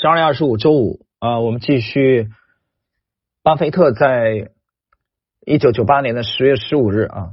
[0.00, 2.30] 十二月二十五周五啊，我们继续。
[3.42, 4.50] 巴菲特在
[5.44, 7.32] 一九九八年的十月十五日啊，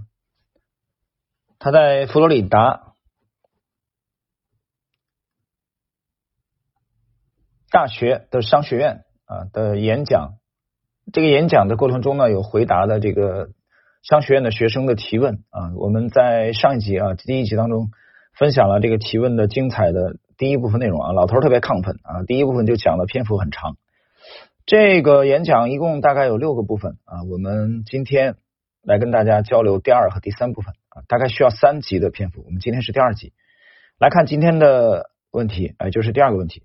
[1.59, 2.91] 他在佛罗里达
[7.72, 10.34] 大学的商学院啊的演讲。
[11.13, 13.52] 这个演讲的过程中呢，有回答的这个
[14.04, 15.72] 商学院的学生的提问啊。
[15.78, 17.91] 我们在上一集啊第一集当中
[18.38, 20.18] 分享了这个提问的精彩的。
[20.38, 22.23] 第一部分内容啊，老头特别亢奋啊。
[22.27, 23.77] 第一部分就讲的篇幅很长。
[24.66, 27.23] 这个演讲一共大概有六个部分啊。
[27.23, 28.35] 我们今天
[28.84, 32.44] 来跟大家交流第二和第三部分啊，大概需要三集的篇幅。
[32.45, 33.34] 我们今天是第二集，
[33.99, 36.63] 来看今天的问题，哎，就是第二个问题。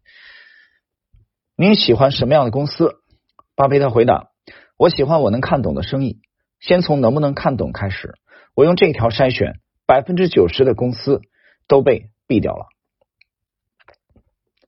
[1.57, 2.97] 您喜欢什么样的公司？
[3.55, 4.31] 巴菲特回答：
[4.77, 6.21] 我喜欢我能看懂的生意。
[6.61, 8.15] 先从能不能看懂开始。
[8.55, 11.21] 我用这条筛选，百分之九十的公司
[11.67, 12.67] 都被毙掉了。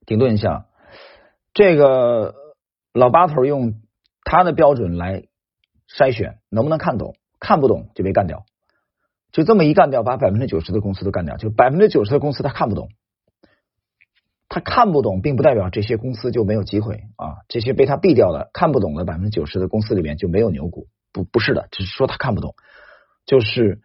[0.06, 0.66] 停顿一下，
[1.52, 2.34] 这个
[2.92, 3.80] 老八头用
[4.24, 5.24] 他的标准来
[5.88, 7.14] 筛选，能不能看懂？
[7.40, 8.46] 看不懂就被干掉，
[9.30, 11.36] 就这么一干掉，把百分之九十的公司都干掉。
[11.36, 12.88] 就百分之九十的公司他看不懂，
[14.48, 17.44] 他看不懂，并不代表这些公司就没有机会啊。
[17.48, 22.54] 这些被他毙掉的看不懂的百分之九十的公司里面就没有牛股，不不是的，只是说他看不懂，
[23.26, 23.82] 就是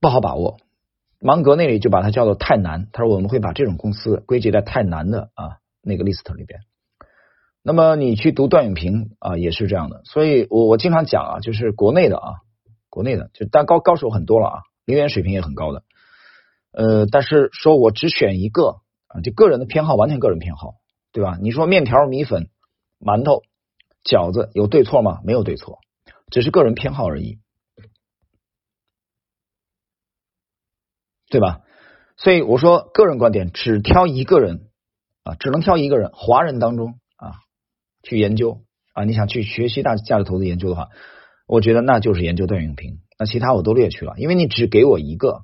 [0.00, 0.58] 不好把握。
[1.20, 6.60] 芒格那里就把它叫做太难，他说我们会把这种公司归结在太难的啊那个 list 里边。
[7.62, 12.36] 那么你去读段永平啊也是这样的，所以我我经常讲啊，就是国内的啊，
[12.88, 15.82] 国内的就但高高手很多了啊，留言水平也很高的，
[16.72, 20.76] 呃，但是说我只选一个啊，就个人的偏好完全个人偏好，
[21.12, 21.36] 对吧？
[21.42, 22.48] 你说面条、米粉、
[22.98, 23.42] 馒头、
[24.04, 25.20] 饺子有对错吗？
[25.22, 25.80] 没有对错，
[26.30, 27.40] 只是个人偏好而已。
[31.30, 31.60] 对吧？
[32.16, 34.68] 所以我说个人观点，只挑一个人
[35.22, 36.10] 啊，只能挑一个人。
[36.12, 37.32] 华人当中啊，
[38.02, 38.60] 去研究
[38.92, 40.88] 啊，你想去学习大价值投资研究的话，
[41.46, 42.98] 我觉得那就是研究段永平。
[43.18, 45.42] 那其他我都略去了，因为你只给我一个，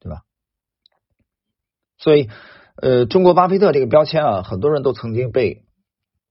[0.00, 0.22] 对吧？
[1.98, 2.30] 所以
[2.76, 5.64] 呃，中国巴菲特这个标签啊，很多人都曾经被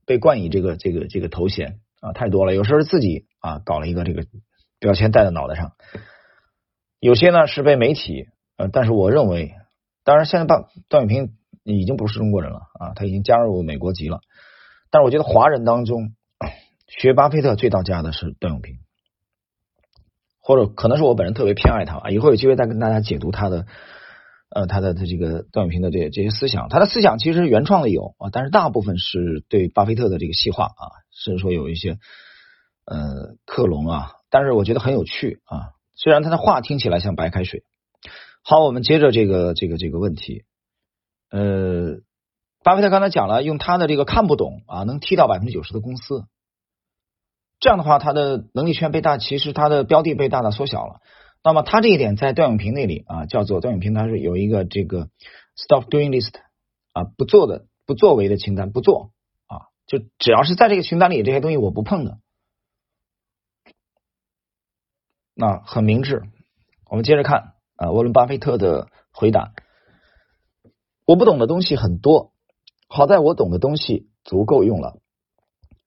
[0.08, 2.56] 被冠以这个这个这个头衔啊，太多了。
[2.56, 4.26] 有时候自己啊搞了一个这个
[4.80, 5.74] 标签戴在脑袋上，
[7.00, 8.30] 有些呢是被媒体。
[8.56, 9.54] 呃，但是我认为，
[10.04, 11.34] 当然现在段段永平
[11.64, 14.20] 已经不是中国人了啊，他已经加入美国籍了。
[14.92, 16.14] 但是我觉得华人当中
[16.88, 18.78] 学巴菲特最到家的是段永平，
[20.40, 22.10] 或者可能是我本人特别偏爱他啊。
[22.12, 23.66] 以后有机会再跟大家解读他的
[24.52, 26.70] 呃他的他这个段永平的这这些思想。
[26.70, 31.98] 他的思想其实原创的有啊，但是大部分是对巴菲特的这个细化啊，甚至说有一些
[32.86, 34.12] 呃克隆啊。
[34.30, 37.64] 但是我觉得很有趣啊，虽然他的话听起来像白开水。
[38.46, 40.44] 好，我们接着这个这个这个问题。
[41.30, 42.02] 呃，
[42.62, 46.26] 巴菲特刚才讲了，用他的这个看不懂啊，能踢到百分之九十的公司，
[47.62, 51.00] 这样的话，他的能力圈被大，其实他的标的被大大缩小了。
[51.42, 55.08] 那么他这一点在段永平那里啊，叫做段永平他是有一个这个
[55.56, 56.34] stop doing list
[56.92, 59.14] 啊，不做的不作为的清单，不做
[59.48, 62.20] 啊，就只要是在这个清单里这些东西我不碰的，
[65.34, 66.24] 那很明智。
[66.90, 67.53] 我们接着看。
[67.76, 69.54] 啊，沃伦巴菲特的回答：
[71.06, 72.32] 我不懂的东西很多，
[72.88, 74.98] 好在我懂的东西足够用了。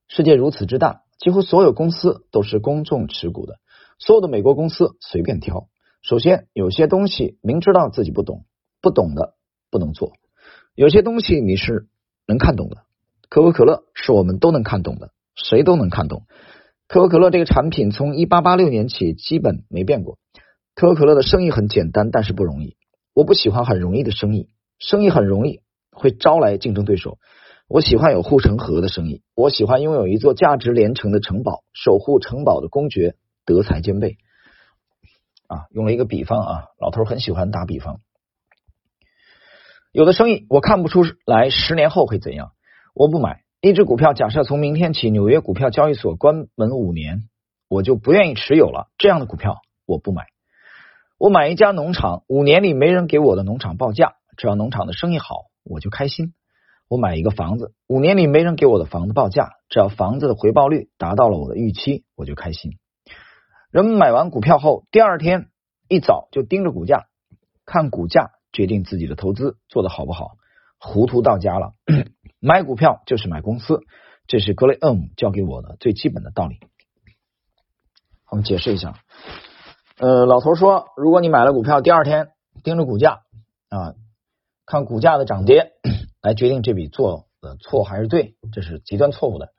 [0.07, 3.59] 世界如此之大，几乎所有公司都是公众持股的，
[3.99, 5.67] 所有的美国公司随便挑。
[6.01, 8.45] 首先，有些东西明知道自己不懂，
[8.81, 9.35] 不懂的
[9.69, 10.11] 不能做；
[10.75, 11.87] 有些东西你是
[12.25, 12.83] 能看懂的。
[13.29, 16.23] 可口可乐是我们都能看懂的，谁都能看懂。
[16.87, 20.17] 可口可乐这个产品从一八八六年起基本没变过。
[20.79, 22.77] 可口可乐的生意很简单，但是不容易。
[23.15, 27.17] 我不喜欢很容易的生意，生意很容易会招来竞争对手。
[27.67, 34.17] 我喜欢有护城河的生意，我喜欢拥有一座价值连城的城堡，守护城堡的公爵德才兼备。
[35.47, 38.01] 啊，用了一个比方啊，老头很喜欢打比方。
[39.91, 42.51] 有的生意我看不出来十年后会怎样，
[42.93, 44.13] 我不买一只股票。
[44.13, 47.23] 假设从明天起纽约股票交易所关门五年，
[47.67, 48.91] 我就不愿意持有了。
[48.99, 50.27] 这样的股票我不买。
[51.17, 56.33] 我买一家农场，五年里没人给我的农场报价，只要农场的生意好，我就开心。
[56.87, 62.77] 我买一个房子，五年里没人给我的房子报价，只要房子的回报率达到了我的预期，我就开心。
[63.71, 65.47] 人们买完股票后，第二天
[65.89, 67.07] 一早就盯着股价，
[67.65, 70.37] 看股价决定自己的投资做的好不好，
[70.79, 71.73] 糊涂到家了。
[72.39, 73.81] 买股票就是买公司，
[74.27, 76.59] 这是格雷厄姆教给我的最基本的道理。
[78.29, 78.99] 我们解释一下。
[79.99, 82.31] 呃，老头说，如果你买了股票，第二天
[82.63, 83.23] 盯着股价
[83.69, 83.95] 啊，
[84.67, 85.71] 看股价的涨跌
[86.21, 89.53] 来决定这笔做的错还是对，这是极端错误的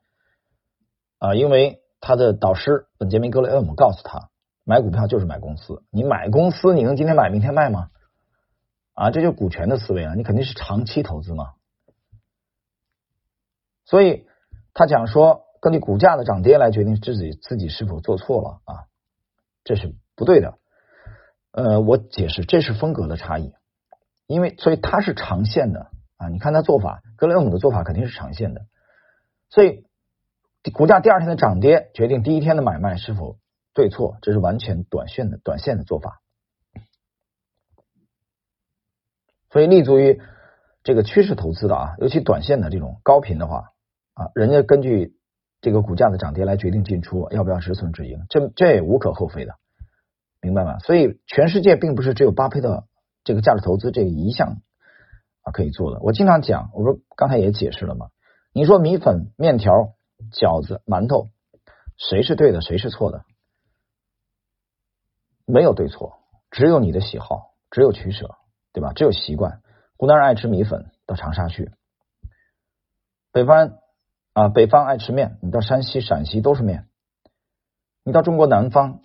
[1.19, 1.35] 啊！
[1.35, 4.31] 因为他的导师本杰明格雷厄姆告诉他，
[4.63, 7.91] 买股票就是买公司，你买公司你能今天买明天卖吗？
[8.95, 11.55] 啊，这就股权的思维啊，你肯定是长期投资嘛。
[13.85, 14.25] 所以
[14.73, 18.87] 他讲说，根据股价的涨跌来决定自己自己是否做错了啊，
[19.65, 20.59] 这是不对的。
[21.53, 23.55] 呃，我解释，这是风格的差异，
[24.27, 26.29] 因为所以它是长线的啊。
[26.29, 28.67] 你看他做法，格雷厄姆的做法肯定是长线的，
[29.49, 29.87] 所以
[30.75, 33.39] 股价第二天的涨跌决定第一天的买卖是否
[33.73, 36.21] 对错，这是完全短线的短线的做法。
[39.51, 40.21] 所以立足于
[40.83, 43.71] 这个趋势投资的啊，尤其短线的这种高频的话
[44.13, 45.15] 啊，人家根据
[45.63, 49.55] 这个股价的涨跌来决定进出要不要止损止盈，这这也无可厚非的。
[50.41, 50.79] 明白吗？
[50.79, 52.85] 所以全世界并不是只有巴菲特
[53.25, 54.63] 这个价值投资这一项
[55.43, 56.01] 啊可以做的。
[56.01, 58.11] 我经常讲，我说刚才也解释了嘛。
[58.53, 59.95] 你说米粉、面条、
[60.33, 61.29] 饺子、馒头，
[61.97, 63.25] 谁是对的，谁是错的？
[65.45, 66.21] 没有对错，
[66.51, 68.37] 只有你的喜好，只有取舍，
[68.73, 68.93] 对吧？
[68.95, 69.61] 只有习惯。
[69.97, 71.73] 湖南人爱吃米粉，到长沙去；
[73.33, 73.73] 北方
[74.35, 76.87] 啊，北方爱吃面，你到山西、陕西都是面。
[78.05, 79.01] 你到中国南方。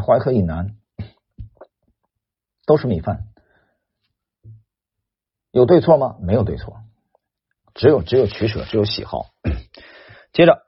[0.00, 0.76] 淮河以南
[2.66, 3.28] 都是米饭，
[5.50, 6.16] 有对错吗？
[6.20, 6.78] 没有对错，
[7.74, 9.26] 只有只有取舍，只有喜好。
[10.32, 10.62] 接着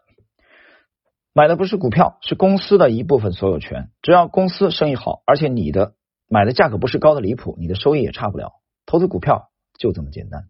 [1.32, 3.90] 买的不是股票，是公司的一部分所有权。
[4.02, 5.94] 只要公司生意好，而且你的
[6.28, 8.52] 买的价格不是高的离谱，你的收益也差不了。
[8.86, 10.48] 投资股票就这么简单。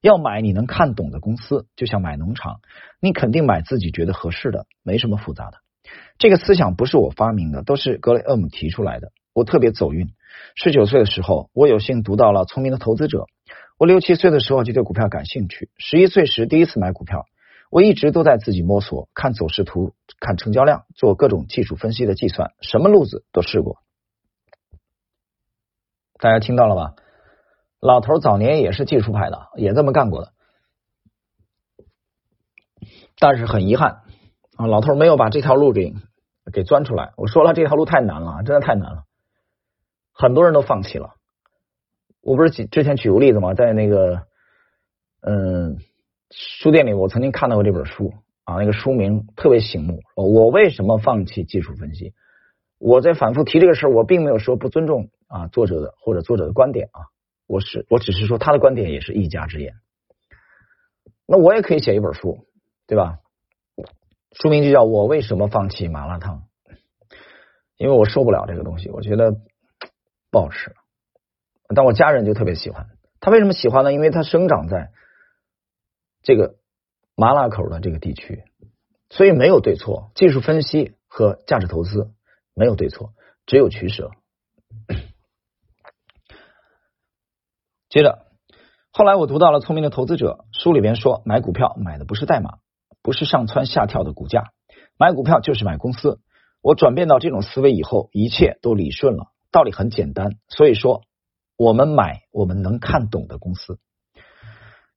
[0.00, 2.60] 要买你能看懂的公司，就像买农场，
[3.00, 5.58] 你肯定买自己觉得合适的，没什么复杂的。
[6.18, 9.12] 这个思想不是我发明的，都是格雷厄姆提出来的。
[9.34, 10.08] 我特别走运，
[10.54, 13.18] 十九岁的时候，我有幸读到了《聪明的投资者》。
[13.78, 17.26] 我六七岁的时候就对股票感兴趣，十一岁时第一次买股票。
[17.70, 23.78] 我一直都在自己摸索，看走势图，看成交量，做各种技术分析的计算，什么路子都试过。
[26.18, 26.94] 大家听到了吧？
[27.80, 30.32] 老头早年也是技术派的，也这么干过的，
[33.18, 34.02] 但是很遗憾
[34.68, 35.94] 老头没有把这条路给。
[36.52, 37.12] 给钻出来！
[37.16, 39.04] 我说了，这条路太难了，真的太难了，
[40.12, 41.14] 很多人都放弃了。
[42.20, 43.54] 我不是举之前举过例子吗？
[43.54, 44.26] 在那个
[45.20, 45.78] 嗯
[46.32, 48.12] 书店里，我曾经看到过这本书
[48.42, 50.00] 啊，那个书名特别醒目。
[50.16, 52.12] 我为什么放弃技术分析？
[52.78, 57.06] 我在反复提这个事儿，我并没有说不尊重啊作者的或者作者的观点啊，
[57.46, 59.74] 我是我只是说他的观点也是一家之言。
[61.24, 62.48] 那我也可以写一本书，
[62.88, 63.20] 对吧？
[64.34, 66.44] 书名就叫我为什么放弃麻辣烫？
[67.76, 69.32] 因为我受不了这个东西，我觉得
[70.30, 70.74] 不好吃。
[71.74, 72.86] 但我家人就特别喜欢。
[73.18, 73.92] 他为什么喜欢呢？
[73.92, 74.90] 因为他生长在
[76.22, 76.56] 这个
[77.14, 78.44] 麻辣口的这个地区，
[79.10, 80.12] 所以没有对错。
[80.14, 82.12] 技术分析和价值投资
[82.54, 83.12] 没有对错，
[83.46, 84.10] 只有取舍。
[87.88, 88.26] 接着，
[88.92, 92.58] 后来我读到了《聪明的投资者》书里边说，买股票买的不是代码。
[93.02, 94.52] 不是上蹿下跳的股价，
[94.98, 96.20] 买股票就是买公司。
[96.60, 99.32] 我转变到这种思维以后，一切都理顺了。
[99.50, 101.02] 道理很简单，所以说
[101.56, 103.80] 我们买我们能看懂的公司。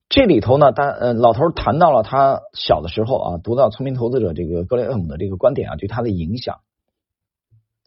[0.08, 6.60] 这里头呢，他呃老头谈到了他小的时候啊，读到《聪明投资者》这个格雷厄姆的这个观点啊，对他的影响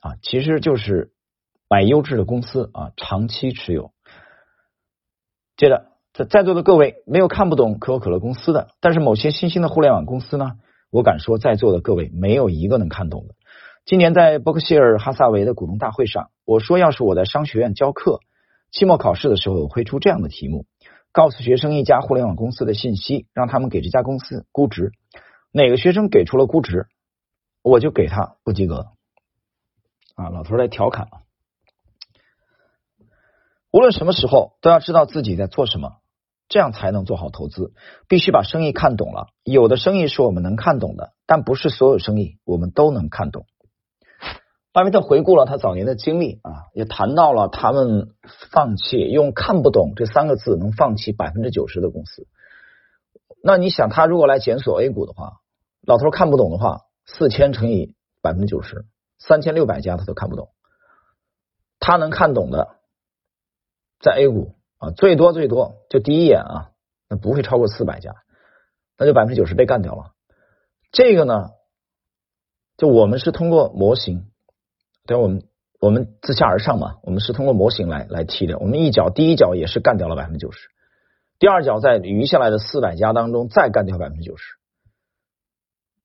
[0.00, 1.12] 啊，其实就是
[1.68, 3.92] 买优质的公司啊，长期持有。
[5.56, 5.92] 接着。
[6.18, 10.54] 在在座的各位没有看不懂可口可乐公司的，但是某些新兴的互联网公司呢，
[10.90, 13.36] 我敢说在座的各位没有一个能看懂的。
[13.84, 18.18] 今年在伯克希尔哈萨维的股东大会上，我说要是我在商学院教课，
[18.72, 20.66] 期末考试的时候会出这样的题目，
[21.12, 24.90] 告诉学生一家互联网公司的信息，让他们给这家公司估值，
[25.52, 26.88] 哪个学生给出了估值，
[27.62, 28.88] 我就给他不及格。
[30.16, 31.22] 啊，老头来调侃啊，
[33.70, 35.98] 无论什么时候都要知道自己在做什么。
[36.48, 37.72] 这样才能做好投资，
[38.08, 39.28] 必须把生意看懂了。
[39.44, 43.46] 有的生意是我们能看懂的，但不是所有生意我们都能看懂。
[44.72, 48.14] 巴菲特回顾了他早年的经历啊，也谈到了他们
[48.52, 52.28] 放弃用“看不懂”这三个字能放弃百分之九十的公司。
[53.42, 55.40] 那你想，他如果来检索 A 股的话，
[55.82, 58.84] 老头看不懂的话，四千乘以百分之九十，
[59.18, 60.50] 三千六百家他都看不懂。
[61.80, 62.76] 他能看懂的，
[64.00, 64.57] 在 A 股。
[64.78, 66.70] 啊，最多最多就第一眼啊，
[67.08, 68.14] 那不会超过四百家，
[68.96, 70.12] 那就百分之九十被干掉了。
[70.92, 71.50] 这个呢，
[72.76, 74.30] 就我们是通过模型，
[75.06, 75.42] 对，我们
[75.80, 78.58] 我们自下而上嘛，我们是通过模型来来踢的。
[78.58, 80.68] 我们一脚第一脚也是干掉了百分之九十，
[81.38, 84.54] 第二脚在余下来的四百家当中再干掉百分之九十，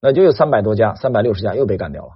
[0.01, 2.13] 那就有三百多家，三百六十家又被干掉了，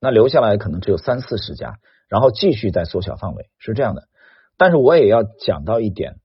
[0.00, 1.76] 那留下来可能只有三四十家，
[2.08, 4.08] 然后继续再缩小范围，是这样的。
[4.62, 6.20] 但是我也要讲到一点，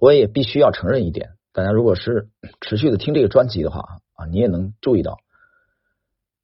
[0.00, 2.28] 我也必须要承认一点，大家如果是
[2.60, 5.18] 持续的听这个专辑的话啊，你也能注意到，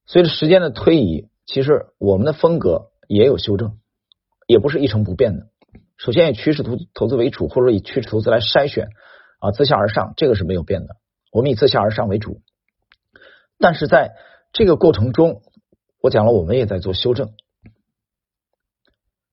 [0.06, 3.80] 随着时间的推移，其实我们的风格也有修正，
[4.46, 5.48] 也不是一成不变的。
[5.96, 8.86] 首先以趋势投投资为主，或者以趋势投资来筛选
[9.40, 10.94] 啊，自下而上，这个是没有变的。
[11.32, 12.42] 我们以自下而上为主，
[13.58, 14.14] 但是在
[14.52, 15.42] 这个过程中，
[16.00, 17.32] 我讲了，我们也在做修正。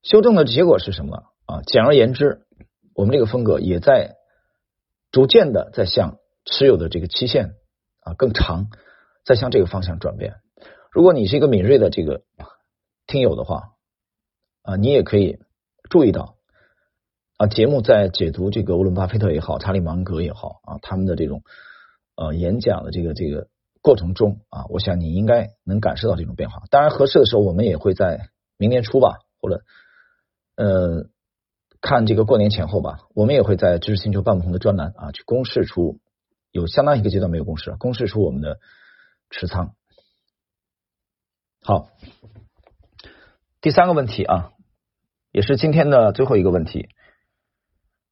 [0.01, 1.61] 修正的结果是什么啊？
[1.67, 2.41] 简而言之，
[2.95, 4.15] 我们这个风格也在
[5.11, 7.53] 逐渐的在向持有的这个期限
[7.99, 8.67] 啊更长，
[9.23, 10.35] 在向这个方向转变。
[10.91, 12.23] 如果你是一个敏锐的这个
[13.05, 13.73] 听友的话
[14.63, 15.37] 啊，你也可以
[15.89, 16.37] 注意到。
[17.37, 21.41] 啊，节目在解读这个沃伦巴菲特也好，查理芒格也好啊，他们的这种
[22.15, 23.47] 呃演讲的这个这个
[23.81, 26.61] 过程中啊，我想你应该能感受到这种变化。
[26.69, 29.63] 当然，合适的时候我们也会在明年初吧，或者
[30.55, 31.07] 呃
[31.83, 35.99] 看这个过年前后吧，我们也会在知识星球半不同的专栏啊去公示出
[36.49, 38.57] 有相当一个阶段没有公示，公示出我们的
[39.29, 39.75] 持仓。
[41.61, 41.89] 好，
[43.59, 44.51] 第三个问题啊，
[45.33, 46.87] 也是今天的最后一个问题。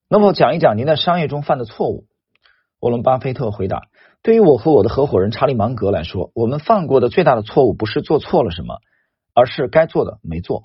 [0.09, 2.07] 那么讲一讲您在商业中犯的错误。
[2.81, 3.83] 沃伦巴菲特回答
[4.21, 8.81] ：“对于我和我的合伙人查理芒格来说，我们犯过的最大的错误不是做错了什么，
[9.33, 10.63] 而是该做的没做。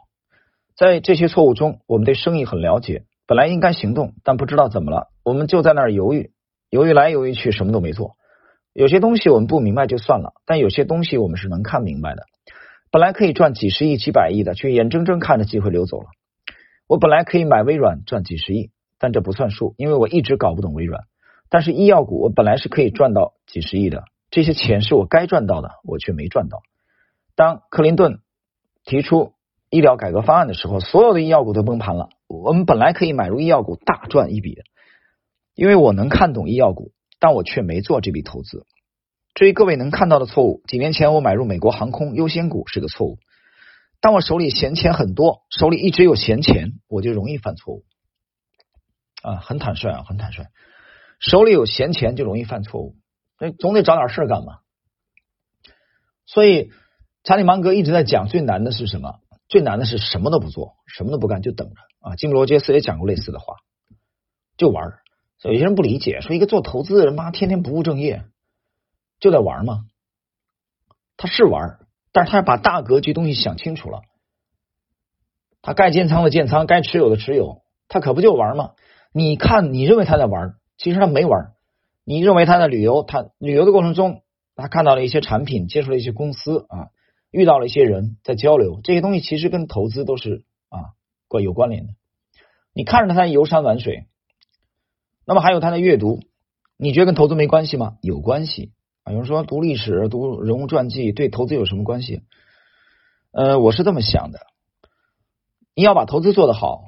[0.76, 6.30] 在这些错误中，我们对生意很了解，本来应该行动，但不知道怎么了，我们就在那儿犹豫，
[6.70, 8.16] 犹豫来犹豫去，什么都没做。
[8.72, 12.24] 有些东西我们不明白就算了，但有些东西我们是能看明白的。
[12.90, 16.06] 本来可以赚几十亿、几百亿的，却眼睁睁看着机会流走了。
[16.86, 21.02] 我本来可以买微软赚几十亿。”但这不算数，因为我一直搞不懂微软。
[21.50, 26.62] 但是医药股我本来是可以赚到几十亿的，这些钱是我该赚到的，我却没赚到。
[27.34, 28.20] 当克林顿
[28.86, 29.34] 提出
[29.70, 32.08] 医疗改革方案的时候，所有的医药股都崩盘了。
[32.28, 34.58] 我们本来可以买入医药股大赚一笔，
[35.54, 38.66] 因为我能看懂医药股，但我却没做这笔投资。
[39.34, 43.18] 至于各位能看到的错误，几年前我买入美国航空优先股是个错误。
[44.00, 47.84] 当我手里闲钱很多，手里一直有闲钱，我就容易犯错误。
[49.22, 50.44] 啊，很坦率啊，很坦率。
[51.18, 52.96] 手里有闲钱就容易犯错误，
[53.40, 54.58] 那总得找点事干嘛。
[56.26, 56.70] 所以
[57.24, 59.20] 查理芒格一直在讲，最难的是什么？
[59.48, 62.16] 最难的是什么都不做，什么都不干就等着啊。
[62.16, 63.56] 金罗杰斯也讲过类似的话，
[64.56, 64.94] 就玩。
[65.42, 68.24] 有些人不理解，说一个做投资的人妈天天不务正业，
[69.20, 69.84] 就在玩吗？
[71.16, 71.78] 他是玩，
[72.10, 74.02] 但是他要把大格局东西想清楚了。
[75.62, 78.72] 他该建仓的建仓，该持有的持有，他可不就玩吗？
[79.12, 81.52] 你看，你认为他在玩，其实他没玩。
[82.04, 84.22] 你认为他在旅游，他旅游的过程中，
[84.56, 86.90] 他看到了一些产品，接触了一些公司啊，
[87.36, 90.96] 遇到了一些人在交流，这些东西其实跟投资都是啊
[91.28, 91.92] 关有关联的。
[92.72, 94.06] 你看着他在游山玩水，
[95.24, 96.20] 那么还有他的阅读，
[96.76, 97.98] 你觉得跟投资没关系吗？
[98.00, 98.72] 有关系
[99.04, 99.12] 啊。
[99.12, 102.22] 有人说读历史、读人物传记对投资有什么关系？
[103.32, 104.40] 呃，我是这么想的，
[105.74, 106.82] 你要把投资做得好，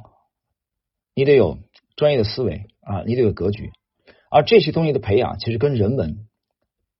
[1.14, 1.58] 你得有。
[1.96, 3.72] 专业的思维啊，你得有格局，
[4.30, 6.28] 而这些东西的培养，其实跟人文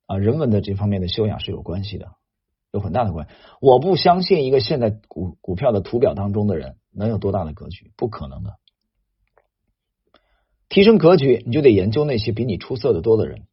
[0.07, 2.09] 啊人文的这方面的修养是有关系的，
[2.71, 3.35] 有很大的关系。
[3.61, 8.59] 我不相信一个现在股股票的图表当中的人能有多大的格局，不可能的。
[10.69, 13.47] 提升格局，你就得研究那些比你出色的多的人，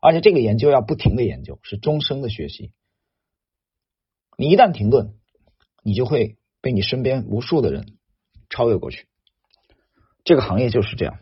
[0.00, 2.72] 而且这个研究要不停的研究，是终生的学习。
[4.38, 5.14] 你一旦停顿，
[5.82, 7.98] 你就会被你身边无数的人
[8.48, 9.08] 超越过去。
[10.22, 11.18] 这个行业就是这样。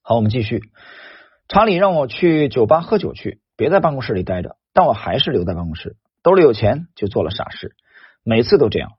[0.00, 0.62] 好，我们继续。
[1.48, 5.96] 查理让我去酒吧喝酒去，别在办公室里待着，但我还是留在办公室。
[6.26, 7.76] 兜里有钱就做了傻事，
[8.24, 8.94] 每次都这样。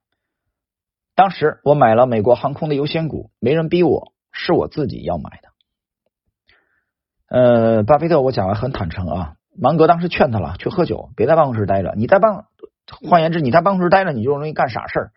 [1.13, 5.50] 当时我买了美国航空的优先股，没人逼我，是我自己要买的。
[7.27, 9.34] 呃，巴菲特，我讲的很坦诚啊。
[9.60, 11.96] 芒格当时劝他了，去喝酒，别在办公室待着。
[11.98, 12.46] 你在办，
[13.05, 15.10] 换言之，你在办公室待着，你就容易干傻事，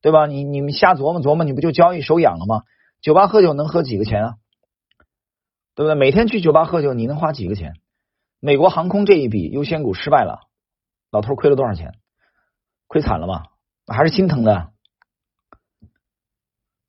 [0.00, 0.26] 对吧？
[0.26, 2.62] 你你们瞎琢磨琢磨，你不就交易手痒了吗？
[3.00, 4.34] 酒吧喝酒能喝几个钱啊？
[5.76, 5.94] 对不对？
[5.94, 7.74] 每天去酒吧喝酒，你能花几个钱？
[8.40, 10.48] 美国航空这一笔优先股失败了，
[11.12, 11.92] 老头亏了多少钱？
[12.88, 13.44] 亏惨了吧？
[13.86, 14.72] 还是心疼的。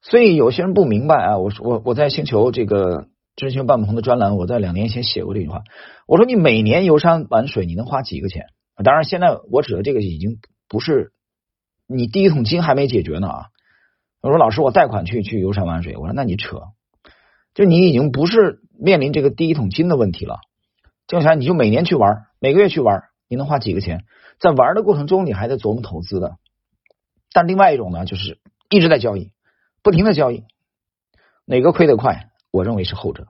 [0.01, 5.61] 所以有些人不明白啊，我我我在星球这个知行半不同的专栏，我在两年前写过这句话。
[6.07, 8.47] 我说你每年游山玩水，你能花几个钱？
[8.83, 11.13] 当然，现在我指的这个已经不是
[11.87, 13.45] 你第一桶金还没解决呢啊。
[14.21, 15.95] 我说老师，我贷款去去游山玩水。
[15.97, 16.63] 我说那你扯，
[17.53, 20.39] 就你已经不是面临这个第一桶金的问题了。
[21.07, 23.03] 接下来你就每年去玩，每个月去玩，
[23.33, 24.05] 你能花几个钱？
[24.37, 26.37] 在玩的过程中，你还在琢磨投资的。
[27.31, 29.31] 但另外一种呢，就是一直在交易，
[29.81, 30.43] 不停的交易，
[31.43, 32.29] 哪个亏得快？
[32.51, 33.25] 我认为是后者。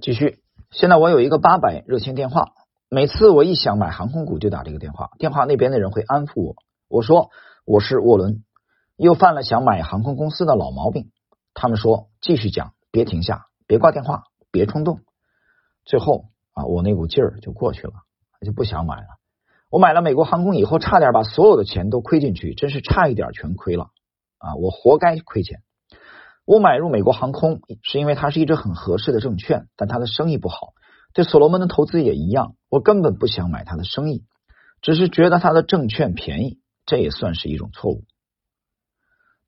[0.00, 0.38] 继续，
[0.70, 2.52] 现在我有一个八百热线电话，
[2.88, 6.54] 每次我一想买航空股就打这个电话，电话那边的人会安抚我，
[6.86, 7.30] 我说
[7.64, 8.44] 我是沃伦，
[8.94, 11.10] 又犯了想买航空公司的老毛病。
[11.54, 14.22] 他们说继续讲，别停下，别挂电话，
[14.52, 15.00] 别冲动。
[15.84, 17.92] 最后啊，我那股劲儿就过去了，
[18.40, 19.06] 就不想买了。
[19.70, 23.90] 我买了美国航空以后，差点把所有的钱都亏进去，真是差一点全亏了
[24.38, 24.54] 啊！
[24.54, 25.60] 我活该亏钱。
[26.46, 30.72] 我买入美国航空是因为它是一只很合适的证券，但它的生意不好。
[31.12, 34.24] 对所罗门的投资也一样，我根本不想买它的生意，
[34.80, 38.04] 只是觉得它的证券便宜，这也算是一种错误。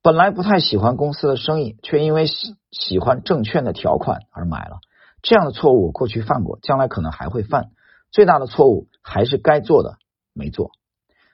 [0.03, 4.79] 本来不太喜欢公司的生意，却因为喜喜欢证券的条款而买了。
[5.23, 7.71] 这样的错误我过去犯过，将来可能还会犯。
[8.11, 9.99] 最大的错误还是该做的
[10.33, 10.71] 没做。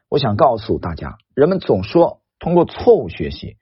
[0.08, 3.56] 我想告诉大家，人们总说通过错误学习，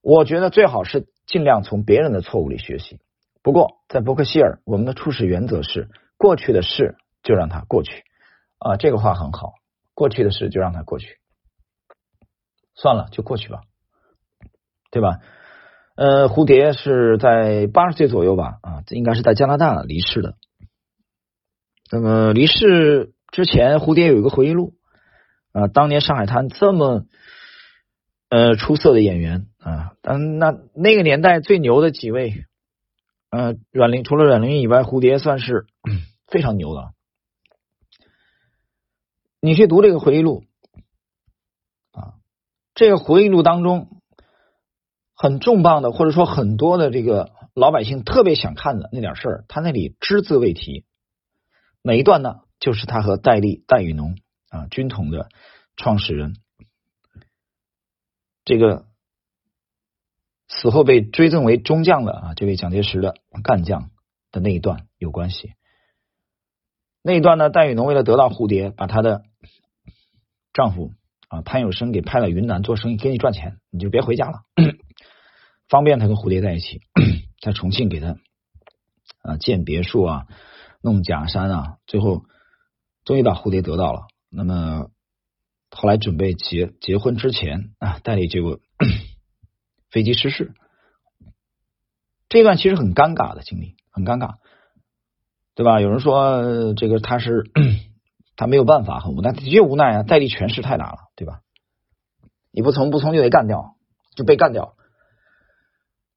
[0.00, 3.00] 我觉得最好是尽量从别人的错误里学习。
[3.42, 8.04] 不过在伯克希尔，我们的处事原则是：过去的事就让它过去
[8.58, 8.76] 啊。
[8.76, 9.54] 这个话很好，
[9.94, 11.18] 过去的事就让它过去，
[12.74, 13.62] 算了，就过去吧，
[14.90, 15.20] 对吧？
[15.96, 18.58] 呃，蝴蝶是在八十岁左右吧？
[18.62, 20.34] 啊，这应该是在加拿大离世的。
[21.92, 24.74] 那么离世之前，蝴蝶有一个回忆录
[25.52, 27.06] 啊，当年上海滩这么
[28.28, 32.44] 呃出色的演员啊，嗯，那那个年代最牛的几位，
[33.30, 35.66] 呃，阮玲除了阮玲玉以外，蝴蝶算是
[36.26, 36.92] 非常牛的。
[39.40, 40.42] 你去读这个回忆录
[41.92, 42.14] 啊，
[42.74, 43.93] 这个回忆录当中。
[45.24, 50.84] 很重磅的，或者说很多的这个老百姓特别想看的那点事儿，他那里只字未提。
[51.80, 54.18] 哪一段呢，就是他和戴笠、戴雨农
[54.50, 55.30] 啊，军统的
[55.76, 56.36] 创始人，
[58.44, 58.84] 这个
[60.46, 63.88] 死后被追赠为中将的啊，这位蒋介石的干将
[64.30, 65.54] 的那一段有关系。
[67.00, 69.22] 那一段呢，戴雨农为了得到蝴蝶，把她的
[70.52, 70.92] 丈夫
[71.28, 74.42] 啊潘有生给派了云南做生意，给你赚钱，你就别回家了。
[75.68, 76.80] 方便他跟蝴蝶在一起，
[77.40, 78.16] 在重庆给他
[79.22, 80.26] 啊建别墅啊，
[80.82, 82.24] 弄假山啊，最后
[83.04, 84.06] 终于把蝴蝶得到了。
[84.30, 84.90] 那么
[85.70, 88.60] 后来准备结结婚之前啊，戴笠结果
[89.90, 90.54] 飞机失事，
[92.28, 94.36] 这段其实很尴尬的经历，很尴尬，
[95.54, 95.80] 对吧？
[95.80, 97.44] 有人说这个他是
[98.36, 100.02] 他没有办法，很无奈，的确无奈啊。
[100.02, 101.40] 戴笠权势太大了，对吧？
[102.50, 103.76] 你不从不从就得干掉，
[104.16, 104.76] 就被干掉。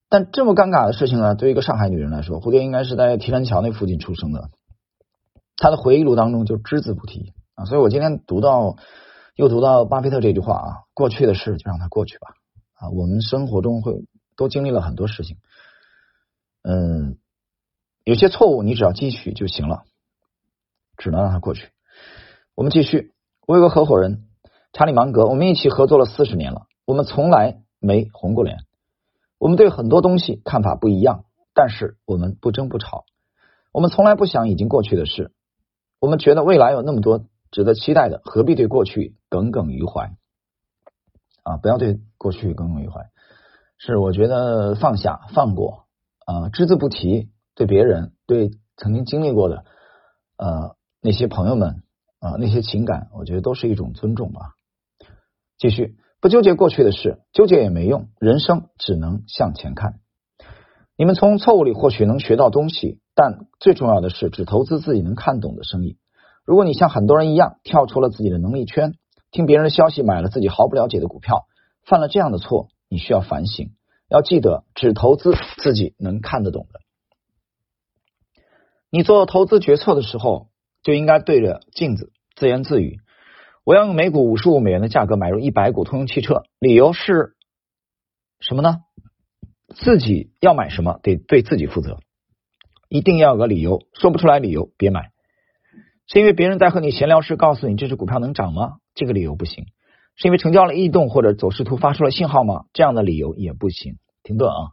[0.09, 4.49] 但这么尴尬的事情呢，对于一个上海女人来说，蝴蝶应该是在提篮桥那附近出生的。
[5.57, 8.75] 她的回忆录当中就只字不提啊，所以我今天读到
[9.35, 12.27] 又读到巴菲特这句话啊，过去的事就让它过去吧
[12.75, 15.37] 啊，我们生活中会都经历了很多事情，
[16.63, 17.17] 嗯，
[18.03, 19.83] 有些错误你只要继续就行了，
[20.95, 21.69] 只能让它过去。
[22.53, 23.13] 我们继续，
[23.47, 24.27] 我有个合伙人
[24.73, 28.59] 查理芒格，我们一起合作了四十年了，我们从来没红过脸。
[29.37, 33.05] 我们对很多东西看法不一样，但是我们不争不吵。
[33.71, 35.31] 我们从来不想已经过去的事，
[35.99, 40.15] 我们觉得未来有那么多值得期待的，何必对过去耿耿于怀？
[41.43, 43.09] 啊，不要对过去耿耿于怀。
[43.77, 45.85] 是我觉得放下、放过
[46.25, 47.29] 啊，只字不提。
[47.53, 49.65] 对别人、对曾经经历过的
[50.37, 51.81] 呃那些朋友们
[52.19, 54.53] 啊那些情感，我觉得都是一种尊重吧。
[55.57, 55.97] 继续。
[56.19, 58.09] 不纠结过去的事，纠结也没用。
[58.19, 59.99] 人生只能向前看。
[60.97, 65.97] 你们从错误里或许能学到东西，但最重要的是只投资自己能看懂的生意。
[66.43, 68.95] 如果你像很多人一样跳出了自己的能力圈，
[69.29, 71.45] 听别人的消息买了自己毫不了解的股票，
[71.83, 73.73] 犯了这样的错，你需要反省。
[74.09, 76.79] 要记得，只投资自己能看得懂的。
[78.89, 80.47] 你做投资决策的时候，
[80.81, 83.01] 就应该对着镜子自言自语。
[83.67, 87.35] 我要用每股五十五美元的价格买入一百股通用汽车，理由是
[88.39, 88.77] 什么呢？
[89.75, 91.99] 自己要买什么得对自己负责，
[92.87, 95.11] 一定要有个理由，说不出来理由别买。
[96.07, 98.77] 是因为别人在和你闲聊时告诉你这只股票能涨吗？
[98.95, 99.65] 这个理由不行。
[100.15, 102.67] 是因为成交了异动或者走势图发出了信号吗？
[102.71, 103.97] 这样的理由也不行。
[104.23, 104.71] 停顿啊！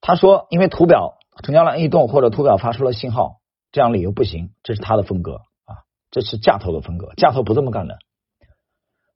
[0.00, 5.42] 他说因为图表成交了异动或者图表发出了信号，这样理由不行，这是他的风格。
[6.10, 7.98] 这是价投的风格，价投不这么干的。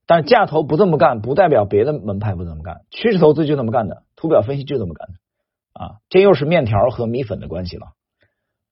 [0.06, 2.82] 但是价投不这么干，不代表别的门派不这么干。
[2.90, 5.14] 趋势投资就这么干的，图表分析就这么干的。
[5.72, 7.88] 啊，这又是面条和米粉的关系了。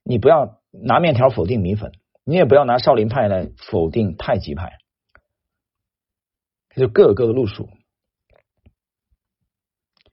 [0.05, 1.93] 你不要拿面条否定米粉，
[2.25, 4.75] 你也不要拿少林派来否定太极派，
[6.77, 7.69] 就各有各的路数。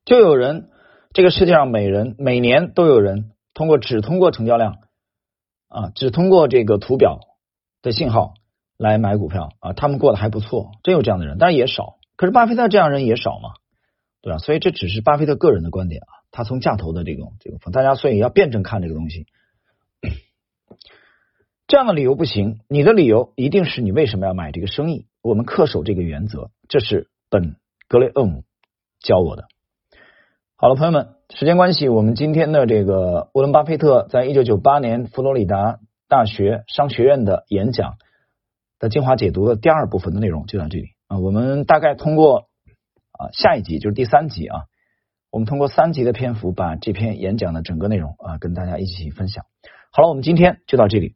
[0.06, 0.72] 就有人，
[1.14, 4.78] 这个世界上每人每年都有人通过只通过成交量
[5.68, 7.20] 啊，只通过这个图表
[7.82, 8.34] 的信号
[8.78, 11.96] 来买股票啊，他们过得还不错，真有这样的人，但是也少。
[12.16, 13.52] 可是巴菲特这样人也少嘛，
[14.22, 14.40] 对吧？
[14.40, 19.26] 所以这只是巴菲特个人的观点啊，他从价投的这种这个，大家所以要辩证看这个东西。
[21.68, 25.06] 这样的理由不行，你的理由一定是你为什么要买这个生意。
[25.22, 28.44] 我们恪守这个原则，这是本格雷厄姆
[29.00, 29.44] 教我的。
[30.56, 37.98] 好了，朋友们，时间关系，我们今天的这个沃伦巴菲特在一九九八年佛罗里达大学商学院的演讲
[38.80, 41.20] 的精华解读的第二部分的内容就到这里啊。
[41.20, 42.50] 我们大概通过
[43.12, 44.64] 啊下一集就是第三集啊，
[45.30, 49.46] 我们通过三集的篇幅把这篇演讲的整个内容啊跟大家一起分享。
[49.92, 51.16] 好了，我们今天就到这里。